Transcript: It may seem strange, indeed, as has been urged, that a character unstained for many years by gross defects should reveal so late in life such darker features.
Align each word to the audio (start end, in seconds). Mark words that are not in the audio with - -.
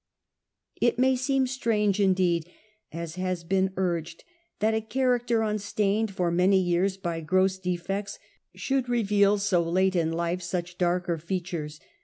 It 0.81 0.97
may 0.97 1.15
seem 1.15 1.45
strange, 1.45 1.99
indeed, 1.99 2.49
as 2.91 3.17
has 3.21 3.43
been 3.43 3.71
urged, 3.77 4.23
that 4.57 4.73
a 4.73 4.81
character 4.81 5.43
unstained 5.43 6.09
for 6.09 6.31
many 6.31 6.57
years 6.59 6.97
by 6.97 7.21
gross 7.21 7.59
defects 7.59 8.17
should 8.55 8.89
reveal 8.89 9.37
so 9.37 9.61
late 9.61 9.95
in 9.95 10.11
life 10.11 10.41
such 10.41 10.79
darker 10.79 11.19
features. 11.19 11.79